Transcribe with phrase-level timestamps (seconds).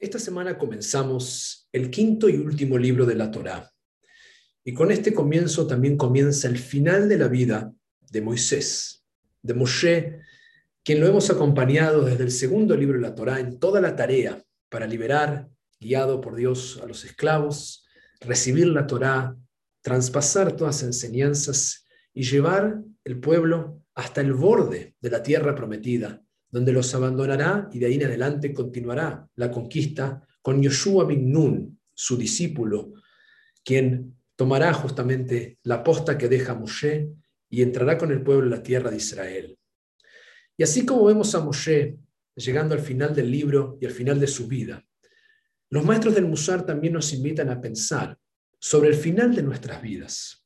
[0.00, 3.70] Esta semana comenzamos el quinto y último libro de la Torá.
[4.64, 7.70] Y con este comienzo también comienza el final de la vida
[8.10, 9.04] de Moisés,
[9.42, 10.20] de Moshe,
[10.82, 14.42] quien lo hemos acompañado desde el segundo libro de la Torá en toda la tarea
[14.70, 17.84] para liberar, guiado por Dios, a los esclavos,
[18.20, 19.36] recibir la Torá,
[19.82, 26.22] traspasar todas las enseñanzas y llevar el pueblo hasta el borde de la tierra prometida,
[26.50, 31.78] donde los abandonará y de ahí en adelante continuará la conquista con Yoshua bin Nun,
[31.94, 32.94] su discípulo,
[33.64, 37.10] quien tomará justamente la posta que deja Moshe
[37.48, 39.58] y entrará con el pueblo en la tierra de Israel.
[40.56, 41.98] Y así como vemos a Moshe
[42.34, 44.84] llegando al final del libro y al final de su vida,
[45.70, 48.18] los maestros del Musar también nos invitan a pensar
[48.58, 50.44] sobre el final de nuestras vidas,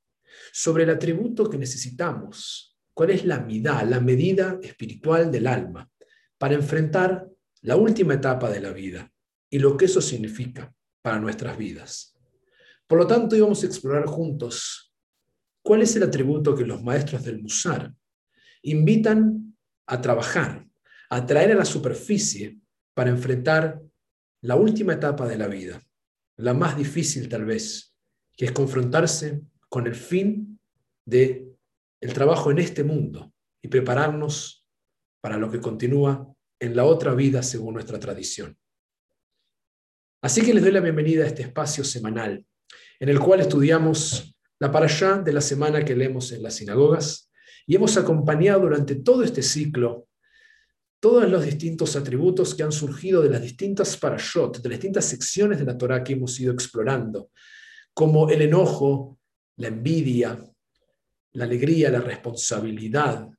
[0.53, 5.91] sobre el atributo que necesitamos, cuál es la midá, la medida espiritual del alma,
[6.38, 7.29] para enfrentar
[7.62, 9.11] la última etapa de la vida
[9.51, 12.17] y lo que eso significa para nuestras vidas.
[12.86, 14.94] Por lo tanto, íbamos a explorar juntos
[15.62, 17.92] cuál es el atributo que los maestros del Musar
[18.62, 20.67] invitan a trabajar,
[21.11, 22.59] a traer a la superficie
[22.94, 23.81] para enfrentar
[24.42, 25.83] la última etapa de la vida,
[26.37, 27.94] la más difícil tal vez,
[28.37, 30.59] que es confrontarse con el fin
[31.05, 31.48] de
[32.00, 34.64] el trabajo en este mundo y prepararnos
[35.25, 36.30] para lo que continúa
[36.61, 38.58] en la otra vida según nuestra tradición.
[40.20, 42.44] Así que les doy la bienvenida a este espacio semanal
[43.00, 47.31] en el cual estudiamos la parashá de la semana que leemos en las sinagogas
[47.66, 50.08] y hemos acompañado durante todo este ciclo
[51.00, 55.59] todos los distintos atributos que han surgido de las distintas parashot, de las distintas secciones
[55.59, 57.31] de la Torah que hemos ido explorando,
[57.94, 59.19] como el enojo,
[59.56, 60.38] la envidia,
[61.33, 63.31] la alegría, la responsabilidad,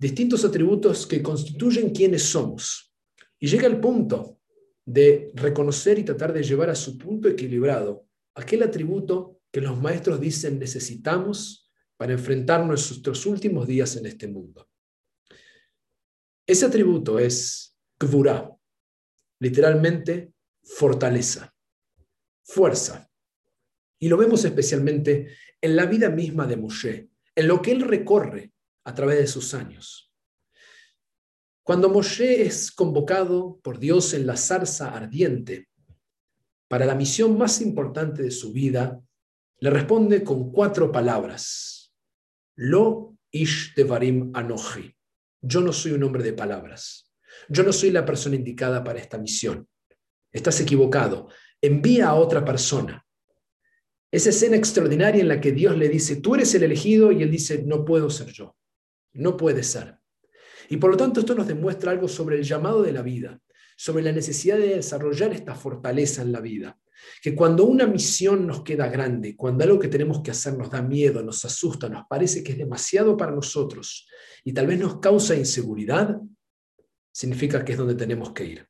[0.00, 2.92] distintos atributos que constituyen quienes somos.
[3.38, 4.40] Y llega el punto
[4.84, 10.18] de reconocer y tratar de llevar a su punto equilibrado aquel atributo que los maestros
[10.18, 14.68] dicen necesitamos para enfrentar nuestros últimos días en este mundo.
[16.46, 18.50] Ese atributo es Kvura,
[19.38, 20.32] literalmente
[20.62, 21.54] fortaleza,
[22.42, 23.10] fuerza.
[23.98, 28.52] Y lo vemos especialmente en la vida misma de Moshe, en lo que él recorre
[28.84, 30.12] a través de sus años.
[31.62, 35.68] Cuando Moshe es convocado por Dios en la zarza ardiente
[36.68, 39.00] para la misión más importante de su vida,
[39.58, 41.92] le responde con cuatro palabras.
[42.56, 44.94] Lo ish devarim anoji.
[45.42, 47.12] Yo no soy un hombre de palabras.
[47.48, 49.68] Yo no soy la persona indicada para esta misión.
[50.32, 51.28] Estás equivocado.
[51.60, 53.04] Envía a otra persona.
[54.12, 57.30] Esa escena extraordinaria en la que Dios le dice, tú eres el elegido, y él
[57.30, 58.56] dice, no puedo ser yo.
[59.12, 59.98] No puede ser.
[60.68, 63.40] Y por lo tanto esto nos demuestra algo sobre el llamado de la vida,
[63.76, 66.78] sobre la necesidad de desarrollar esta fortaleza en la vida.
[67.22, 70.82] Que cuando una misión nos queda grande, cuando algo que tenemos que hacer nos da
[70.82, 74.06] miedo, nos asusta, nos parece que es demasiado para nosotros
[74.44, 76.18] y tal vez nos causa inseguridad,
[77.10, 78.66] significa que es donde tenemos que ir.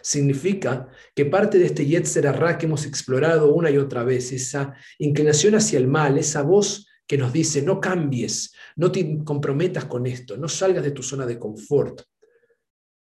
[0.00, 4.74] Significa que parte de este Yetzer Ra que hemos explorado una y otra vez, esa
[4.98, 10.06] inclinación hacia el mal, esa voz que nos dice, no cambies, no te comprometas con
[10.06, 12.02] esto, no salgas de tu zona de confort.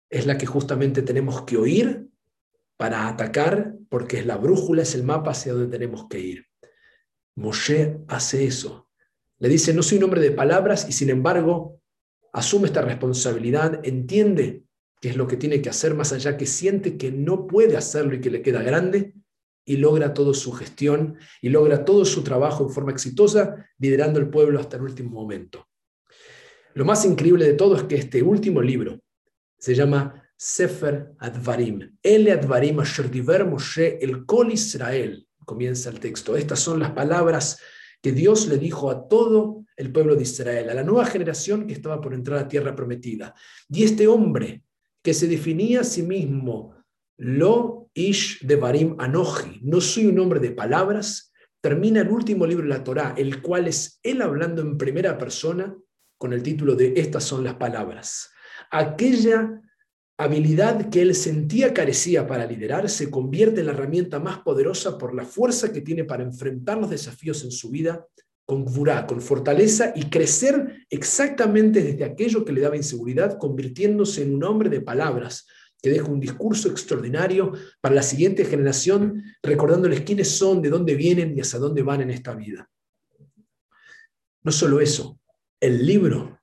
[0.09, 2.07] Es la que justamente tenemos que oír
[2.77, 6.45] para atacar, porque es la brújula, es el mapa hacia donde tenemos que ir.
[7.35, 8.89] Moshe hace eso.
[9.39, 11.81] Le dice, no soy un hombre de palabras y sin embargo
[12.33, 14.63] asume esta responsabilidad, entiende
[15.01, 18.15] qué es lo que tiene que hacer más allá que siente que no puede hacerlo
[18.15, 19.13] y que le queda grande
[19.67, 24.29] y logra toda su gestión y logra todo su trabajo en forma exitosa, liderando el
[24.29, 25.67] pueblo hasta el último momento.
[26.73, 29.01] Lo más increíble de todo es que este último libro
[29.59, 31.97] se llama Sefer Advarim.
[32.01, 33.11] El Advarim Asher
[33.45, 35.27] Moshe el Kol Israel.
[35.43, 36.37] Comienza el texto.
[36.37, 37.59] Estas son las palabras
[38.01, 41.73] que Dios le dijo a todo el pueblo de Israel, a la nueva generación que
[41.73, 43.35] estaba por entrar a tierra prometida.
[43.67, 44.63] Y este hombre
[45.01, 46.73] que se definía a sí mismo
[47.17, 52.63] Lo Ish de Barim Anoji, no soy un hombre de palabras, termina el último libro
[52.63, 55.75] de la Torá, el cual es él hablando en primera persona
[56.19, 58.29] con el título de Estas son las palabras.
[58.69, 59.59] Aquella
[60.19, 65.15] habilidad que él sentía carecía para liderar se convierte en la herramienta más poderosa por
[65.15, 68.05] la fuerza que tiene para enfrentar los desafíos en su vida
[68.45, 74.35] con gvurá, con fortaleza y crecer exactamente desde aquello que le daba inseguridad, convirtiéndose en
[74.35, 75.47] un hombre de palabras,
[75.81, 81.35] que deja un discurso extraordinario para la siguiente generación, recordándoles quiénes son, de dónde vienen
[81.37, 82.69] y hacia dónde van en esta vida.
[84.43, 85.19] No solo eso,
[85.59, 86.39] el libro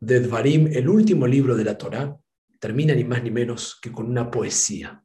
[0.00, 2.18] de Dvarim, el último libro de la Torá,
[2.58, 5.04] termina ni más ni menos que con una poesía.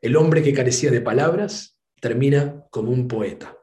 [0.00, 3.56] El hombre que carecía de palabras termina como un poeta.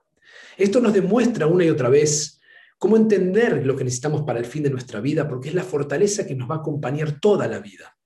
[0.58, 2.40] Esto nos demuestra una y otra vez
[2.78, 6.26] cómo entender lo que necesitamos para el fin de nuestra vida, porque es la fortaleza
[6.26, 7.97] que nos va a acompañar toda la vida.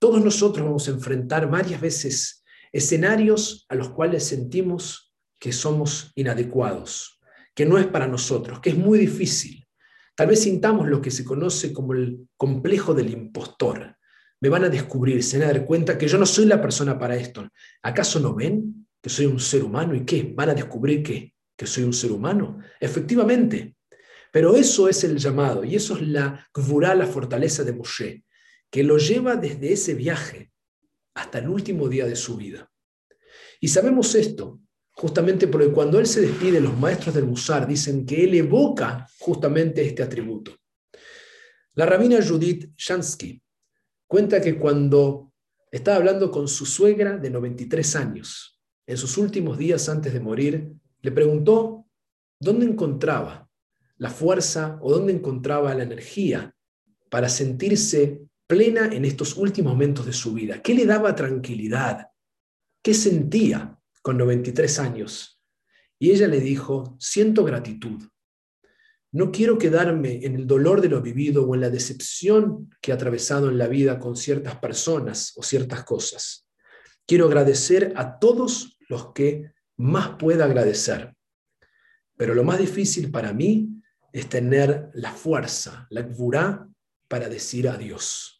[0.00, 2.42] Todos nosotros vamos a enfrentar varias veces
[2.72, 7.20] escenarios a los cuales sentimos que somos inadecuados,
[7.54, 9.64] que no es para nosotros, que es muy difícil.
[10.16, 13.96] Tal vez sintamos lo que se conoce como el complejo del impostor.
[14.40, 16.98] Me van a descubrir, se van a dar cuenta que yo no soy la persona
[16.98, 17.46] para esto.
[17.82, 20.32] ¿Acaso no ven que soy un ser humano y qué?
[20.34, 21.34] ¿Van a descubrir qué?
[21.60, 22.58] que soy un ser humano.
[22.80, 23.76] Efectivamente.
[24.32, 28.24] Pero eso es el llamado y eso es la gvurá, la fortaleza de Moshe,
[28.70, 30.52] que lo lleva desde ese viaje
[31.14, 32.70] hasta el último día de su vida.
[33.60, 34.60] Y sabemos esto
[34.92, 39.84] justamente porque cuando él se despide, los maestros del Musar dicen que él evoca justamente
[39.84, 40.56] este atributo.
[41.74, 43.42] La rabina Judith Shansky
[44.06, 45.32] cuenta que cuando
[45.70, 50.72] estaba hablando con su suegra de 93 años, en sus últimos días antes de morir,
[51.00, 51.86] le preguntó
[52.38, 53.48] dónde encontraba
[53.96, 56.54] la fuerza o dónde encontraba la energía
[57.08, 58.20] para sentirse
[58.50, 60.60] plena en estos últimos momentos de su vida.
[60.60, 62.08] ¿Qué le daba tranquilidad?
[62.82, 65.40] ¿Qué sentía con 93 años?
[66.00, 68.02] Y ella le dijo, siento gratitud.
[69.12, 72.94] No quiero quedarme en el dolor de lo vivido o en la decepción que he
[72.94, 76.48] atravesado en la vida con ciertas personas o ciertas cosas.
[77.06, 81.14] Quiero agradecer a todos los que más pueda agradecer.
[82.16, 83.80] Pero lo más difícil para mí
[84.12, 86.66] es tener la fuerza, la gvurá,
[87.06, 88.39] para decir adiós.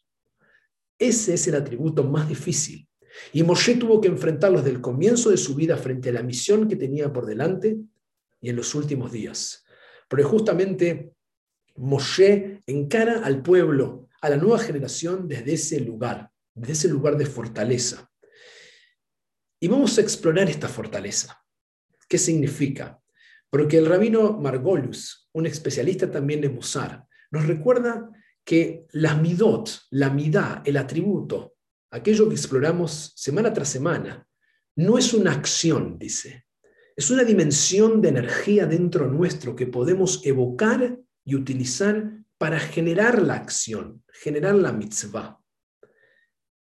[1.01, 2.87] Ese es el atributo más difícil.
[3.33, 6.67] Y Moshe tuvo que enfrentarlo desde el comienzo de su vida frente a la misión
[6.67, 7.75] que tenía por delante
[8.39, 9.65] y en los últimos días.
[10.07, 11.13] Porque justamente
[11.75, 17.25] Moshe encara al pueblo, a la nueva generación desde ese lugar, desde ese lugar de
[17.25, 18.07] fortaleza.
[19.59, 21.35] Y vamos a explorar esta fortaleza.
[22.07, 23.01] ¿Qué significa?
[23.49, 28.07] Porque el rabino Margolus, un especialista también de Musar, nos recuerda
[28.43, 31.55] que la midot, la midá, el atributo,
[31.91, 34.27] aquello que exploramos semana tras semana,
[34.75, 36.45] no es una acción, dice.
[36.95, 43.35] Es una dimensión de energía dentro nuestro que podemos evocar y utilizar para generar la
[43.35, 45.39] acción, generar la mitzvah.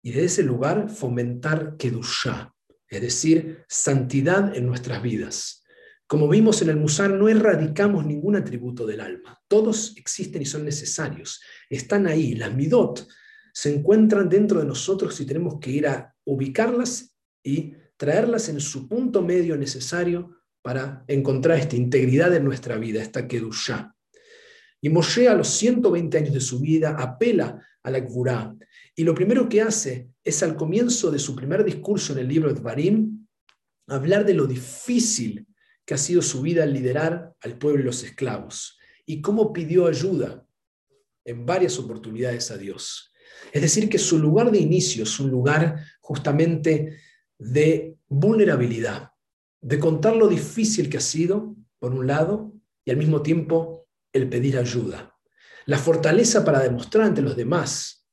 [0.02, 2.54] Y desde ese lugar fomentar Kedushá,
[2.88, 5.64] es decir, santidad en nuestras vidas.
[6.10, 9.40] Como vimos en el Musar, no erradicamos ningún atributo del alma.
[9.48, 11.40] Todos existen y son necesarios.
[11.70, 12.34] Están ahí.
[12.34, 13.08] Las midot
[13.54, 18.88] se encuentran dentro de nosotros y tenemos que ir a ubicarlas y traerlas en su
[18.88, 23.96] punto medio necesario para encontrar esta integridad en nuestra vida, esta kedushá.
[24.82, 28.56] Y Moshe a los 120 años de su vida apela a la Gvurá.
[28.96, 32.52] Y lo primero que hace es al comienzo de su primer discurso en el libro
[32.52, 33.28] de Dvarim,
[33.86, 35.46] hablar de lo difícil
[35.90, 38.78] que ha sido su vida al liderar al pueblo y los esclavos
[39.08, 40.46] y cómo pidió ayuda
[41.26, 43.12] en varias oportunidades a Dios.
[43.52, 46.96] Es decir, que su lugar de inicio es un lugar justamente
[47.40, 49.14] de vulnerabilidad,
[49.62, 52.54] de contar lo difícil que ha sido, por un lado,
[52.86, 55.18] y al mismo tiempo el pedir ayuda.
[55.66, 58.06] La fortaleza para demostrar ante los demás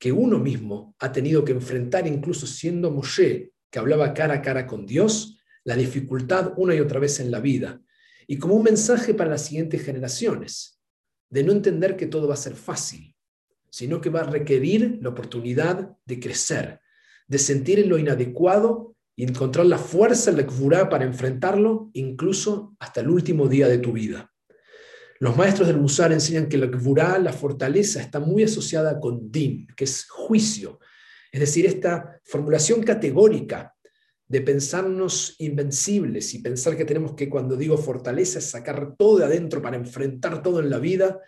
[0.00, 4.66] que uno mismo ha tenido que enfrentar, incluso siendo Moshe, que hablaba cara a cara
[4.66, 5.35] con Dios,
[5.66, 7.80] la dificultad una y otra vez en la vida.
[8.28, 10.80] Y como un mensaje para las siguientes generaciones,
[11.28, 13.16] de no entender que todo va a ser fácil,
[13.68, 16.80] sino que va a requerir la oportunidad de crecer,
[17.26, 23.00] de sentir en lo inadecuado y encontrar la fuerza, la kfurá para enfrentarlo, incluso hasta
[23.00, 24.32] el último día de tu vida.
[25.18, 29.66] Los maestros del Musar enseñan que la Gvurá, la fortaleza, está muy asociada con Din,
[29.76, 30.78] que es juicio.
[31.32, 33.75] Es decir, esta formulación categórica
[34.28, 39.62] de pensarnos invencibles y pensar que tenemos que, cuando digo fortaleza, sacar todo de adentro
[39.62, 41.20] para enfrentar todo en la vida.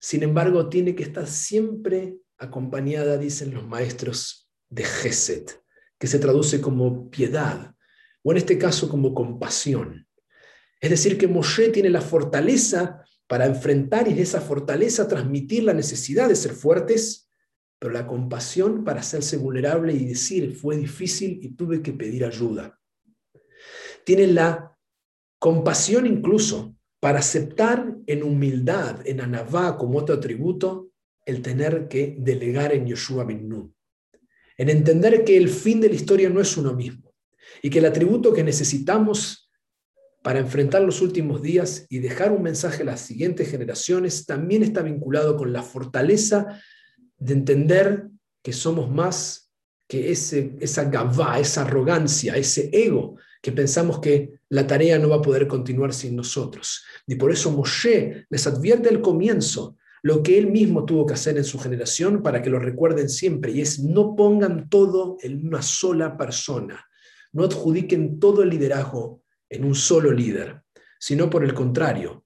[0.00, 5.62] Sin embargo, tiene que estar siempre acompañada, dicen los maestros, de Geset,
[5.98, 7.74] que se traduce como piedad,
[8.22, 10.06] o en este caso como compasión.
[10.80, 15.72] Es decir, que Moshe tiene la fortaleza para enfrentar y de esa fortaleza transmitir la
[15.72, 17.25] necesidad de ser fuertes,
[17.78, 22.78] pero la compasión para hacerse vulnerable y decir, fue difícil y tuve que pedir ayuda.
[24.04, 24.76] Tiene la
[25.38, 30.90] compasión incluso para aceptar en humildad, en anavá como otro atributo,
[31.24, 33.74] el tener que delegar en Yoshua bin Nun.
[34.56, 37.12] En entender que el fin de la historia no es uno mismo
[37.62, 39.50] y que el atributo que necesitamos
[40.22, 44.82] para enfrentar los últimos días y dejar un mensaje a las siguientes generaciones también está
[44.82, 46.60] vinculado con la fortaleza
[47.18, 48.08] de entender
[48.42, 49.50] que somos más
[49.88, 55.16] que ese, esa gavá, esa arrogancia, ese ego, que pensamos que la tarea no va
[55.16, 56.84] a poder continuar sin nosotros.
[57.06, 61.36] Y por eso Moshe les advierte al comienzo lo que él mismo tuvo que hacer
[61.36, 65.62] en su generación para que lo recuerden siempre, y es no pongan todo en una
[65.62, 66.84] sola persona,
[67.32, 70.62] no adjudiquen todo el liderazgo en un solo líder,
[70.98, 72.24] sino por el contrario.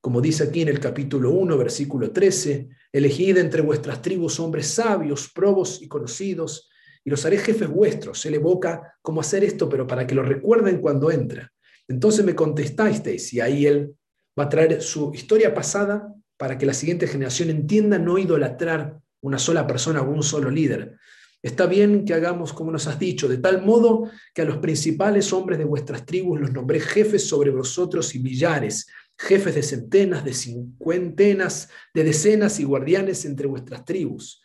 [0.00, 5.30] Como dice aquí en el capítulo 1, versículo 13, elegid entre vuestras tribus hombres sabios,
[5.34, 6.70] probos y conocidos,
[7.04, 8.20] y los haré jefes vuestros.
[8.20, 11.52] Se le evoca cómo hacer esto, pero para que lo recuerden cuando entra.
[11.88, 13.94] Entonces me contestasteis, y ahí él
[14.38, 19.38] va a traer su historia pasada para que la siguiente generación entienda no idolatrar una
[19.38, 20.96] sola persona o un solo líder.
[21.42, 25.32] Está bien que hagamos como nos has dicho, de tal modo que a los principales
[25.32, 28.86] hombres de vuestras tribus los nombré jefes sobre vosotros y millares,
[29.18, 34.42] jefes de centenas, de cincuentenas, de decenas y guardianes entre vuestras tribus.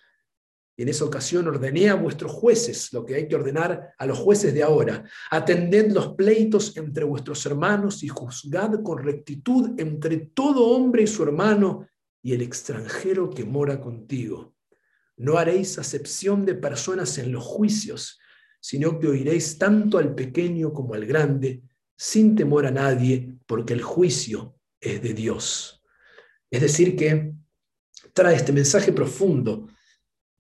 [0.78, 4.18] Y en esa ocasión ordené a vuestros jueces, lo que hay que ordenar a los
[4.18, 10.68] jueces de ahora, atended los pleitos entre vuestros hermanos y juzgad con rectitud entre todo
[10.68, 11.88] hombre y su hermano
[12.24, 14.56] y el extranjero que mora contigo.
[15.18, 18.20] No haréis acepción de personas en los juicios,
[18.62, 21.63] sino que oiréis tanto al pequeño como al grande,
[21.98, 25.82] sin temor a nadie, porque el juicio es de Dios.
[26.50, 27.34] Es decir, que
[28.14, 29.70] trae este mensaje profundo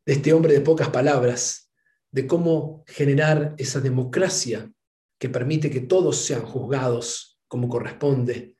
[0.05, 1.71] de este hombre de pocas palabras,
[2.11, 4.69] de cómo generar esa democracia
[5.17, 8.55] que permite que todos sean juzgados como corresponde,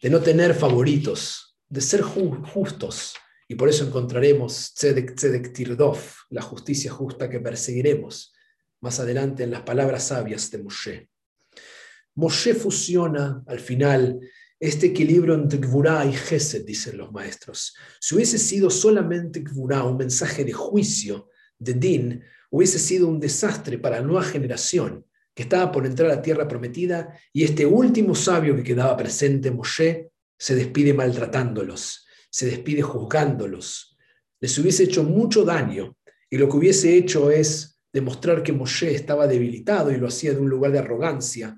[0.00, 3.14] de no tener favoritos, de ser justos.
[3.48, 5.98] Y por eso encontraremos Tzedek, Tzedek Tirdov,
[6.30, 8.32] la justicia justa que perseguiremos
[8.80, 11.10] más adelante en las palabras sabias de Moshe.
[12.14, 14.20] Moshe fusiona al final
[14.58, 17.74] este equilibrio entre Gvurá y Gesed, dicen los maestros.
[18.00, 23.78] Si hubiese sido solamente Gvurá, un mensaje de juicio, de Din, hubiese sido un desastre
[23.78, 28.14] para la nueva generación que estaba por entrar a la tierra prometida y este último
[28.14, 33.98] sabio que quedaba presente, Moshe, se despide maltratándolos, se despide juzgándolos.
[34.40, 35.96] Les hubiese hecho mucho daño
[36.30, 40.40] y lo que hubiese hecho es demostrar que Moshe estaba debilitado y lo hacía de
[40.40, 41.56] un lugar de arrogancia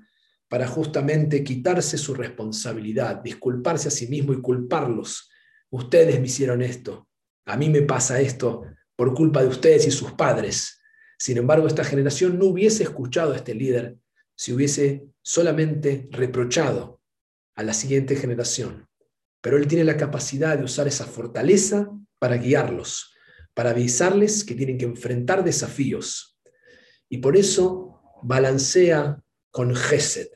[0.49, 5.29] para justamente quitarse su responsabilidad, disculparse a sí mismo y culparlos.
[5.69, 7.07] Ustedes me hicieron esto,
[7.45, 8.63] a mí me pasa esto
[8.95, 10.81] por culpa de ustedes y sus padres.
[11.17, 13.97] Sin embargo, esta generación no hubiese escuchado a este líder
[14.35, 17.01] si hubiese solamente reprochado
[17.55, 18.87] a la siguiente generación.
[19.41, 21.89] Pero él tiene la capacidad de usar esa fortaleza
[22.19, 23.13] para guiarlos,
[23.53, 26.39] para avisarles que tienen que enfrentar desafíos.
[27.09, 30.27] Y por eso balancea con Gesed,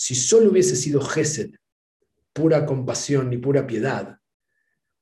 [0.00, 1.50] si solo hubiese sido Gesed,
[2.32, 4.16] pura compasión y pura piedad,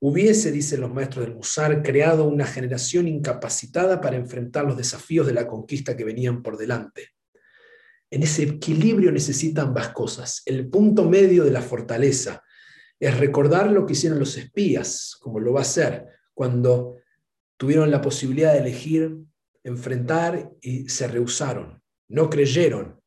[0.01, 5.35] hubiese, dicen los maestros del Musar, creado una generación incapacitada para enfrentar los desafíos de
[5.35, 7.11] la conquista que venían por delante.
[8.11, 10.43] En ese equilibrio necesitan ambas cosas.
[10.47, 12.43] El punto medio de la fortaleza
[12.99, 16.97] es recordar lo que hicieron los espías, como lo va a hacer cuando
[17.57, 19.17] tuvieron la posibilidad de elegir,
[19.63, 21.81] enfrentar y se rehusaron.
[22.09, 23.01] No creyeron,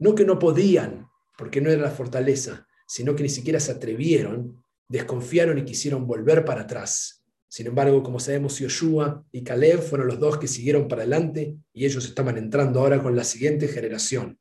[0.00, 1.05] no que no podían,
[1.36, 6.44] porque no era la fortaleza, sino que ni siquiera se atrevieron, desconfiaron y quisieron volver
[6.44, 7.24] para atrás.
[7.48, 11.86] Sin embargo, como sabemos, Yoshua y Caleb fueron los dos que siguieron para adelante y
[11.86, 14.38] ellos estaban entrando ahora con la siguiente generación.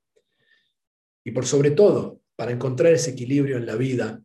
[1.24, 4.22] Y por sobre todo, para encontrar ese equilibrio en la vida,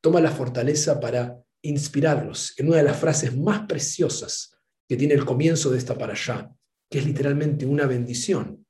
[0.00, 4.56] toma la fortaleza para inspirarlos en una de las frases más preciosas
[4.88, 6.50] que tiene el comienzo de esta para allá,
[6.90, 8.66] que es literalmente una bendición.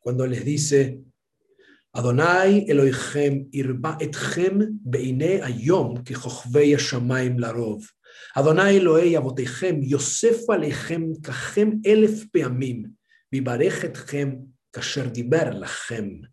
[0.00, 1.00] Cuando les dice,
[1.92, 7.82] Adonai Elohim irba etchem beine ayom que chochvei shamayim larov.
[8.36, 12.92] Adonai Elohei avotechem yosef alechem kachem elef peamim
[13.34, 13.92] vibarech
[14.72, 16.28] kasher diber lachem.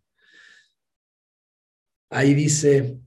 [2.10, 3.00] Ahí dice,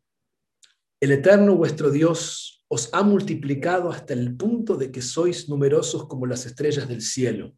[0.99, 6.25] el Eterno vuestro Dios os ha multiplicado hasta el punto de que sois numerosos como
[6.25, 7.55] las estrellas del cielo.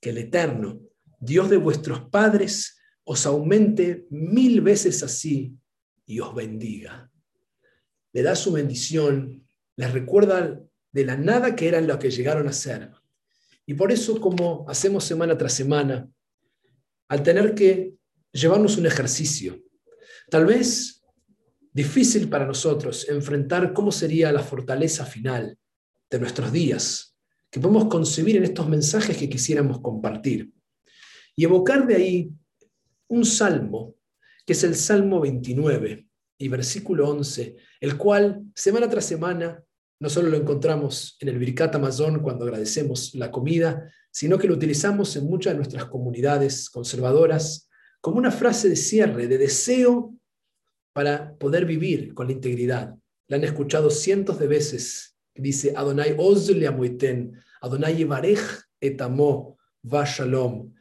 [0.00, 0.80] Que el Eterno,
[1.18, 2.79] Dios de vuestros padres,
[3.10, 5.58] os aumente mil veces así
[6.06, 7.10] y os bendiga.
[8.12, 10.60] Le da su bendición, les recuerda
[10.92, 12.92] de la nada que eran lo que llegaron a ser.
[13.66, 16.08] Y por eso, como hacemos semana tras semana,
[17.08, 17.96] al tener que
[18.32, 19.60] llevarnos un ejercicio,
[20.30, 21.02] tal vez
[21.72, 25.58] difícil para nosotros enfrentar cómo sería la fortaleza final
[26.08, 27.16] de nuestros días,
[27.50, 30.52] que podemos concebir en estos mensajes que quisiéramos compartir.
[31.34, 32.30] Y evocar de ahí
[33.10, 33.96] un salmo,
[34.46, 39.62] que es el Salmo 29 y versículo 11, el cual semana tras semana
[39.98, 44.54] no solo lo encontramos en el Birkat Amazon cuando agradecemos la comida, sino que lo
[44.54, 47.68] utilizamos en muchas de nuestras comunidades conservadoras
[48.00, 50.14] como una frase de cierre, de deseo
[50.94, 52.94] para poder vivir con la integridad.
[53.28, 55.16] La han escuchado cientos de veces.
[55.34, 58.40] Dice Adonai Ozle Amoiten, Adonai Yevarech
[58.80, 60.72] etamo va shalom,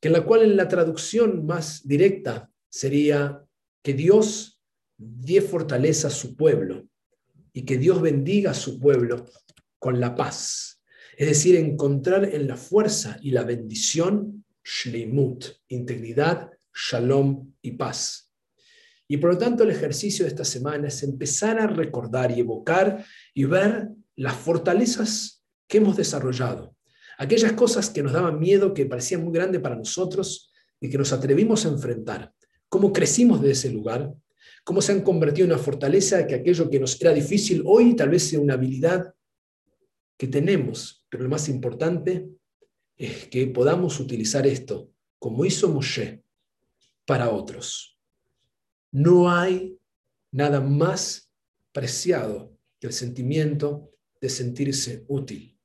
[0.00, 3.42] que en la cual en la traducción más directa sería
[3.82, 4.60] que Dios
[4.96, 6.88] dé fortaleza a su pueblo
[7.52, 9.26] y que Dios bendiga a su pueblo
[9.78, 10.82] con la paz.
[11.16, 18.32] Es decir, encontrar en la fuerza y la bendición shleimut, integridad, shalom y paz.
[19.08, 23.04] Y por lo tanto el ejercicio de esta semana es empezar a recordar y evocar
[23.32, 26.75] y ver las fortalezas que hemos desarrollado,
[27.18, 31.12] aquellas cosas que nos daban miedo, que parecían muy grandes para nosotros y que nos
[31.12, 32.32] atrevimos a enfrentar,
[32.68, 34.12] cómo crecimos de ese lugar,
[34.64, 38.10] cómo se han convertido en una fortaleza que aquello que nos era difícil hoy tal
[38.10, 39.14] vez sea una habilidad
[40.16, 42.28] que tenemos, pero lo más importante
[42.96, 46.22] es que podamos utilizar esto, como hizo Moshe,
[47.04, 47.98] para otros.
[48.90, 49.78] No hay
[50.32, 51.30] nada más
[51.72, 55.55] preciado que el sentimiento de sentirse útil,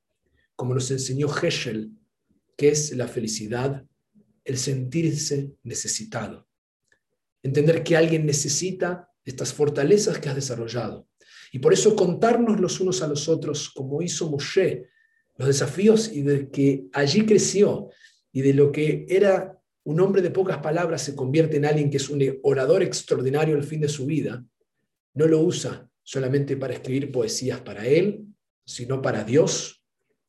[0.62, 1.90] como nos enseñó Heschel,
[2.56, 3.84] que es la felicidad,
[4.44, 6.46] el sentirse necesitado.
[7.42, 11.08] Entender que alguien necesita estas fortalezas que has desarrollado.
[11.50, 14.86] Y por eso contarnos los unos a los otros, como hizo Moshe,
[15.36, 17.88] los desafíos y de que allí creció
[18.30, 21.96] y de lo que era un hombre de pocas palabras se convierte en alguien que
[21.96, 24.44] es un orador extraordinario al fin de su vida,
[25.14, 28.26] no lo usa solamente para escribir poesías para él,
[28.64, 29.81] sino para Dios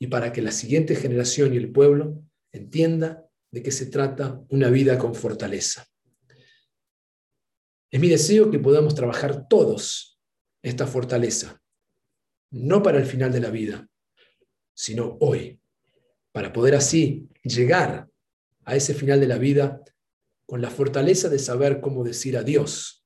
[0.03, 4.69] y para que la siguiente generación y el pueblo entienda de qué se trata una
[4.69, 5.87] vida con fortaleza.
[7.89, 10.19] Es mi deseo que podamos trabajar todos
[10.61, 11.63] esta fortaleza,
[12.51, 13.87] no para el final de la vida,
[14.73, 15.61] sino hoy,
[16.33, 18.09] para poder así llegar
[18.65, 19.81] a ese final de la vida
[20.45, 23.05] con la fortaleza de saber cómo decir adiós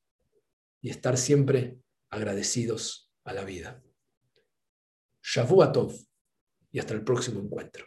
[0.81, 1.77] y estar siempre
[2.09, 3.83] agradecidos a la vida.
[5.21, 6.06] Shavuatov
[6.71, 7.85] y hasta el próximo encuentro.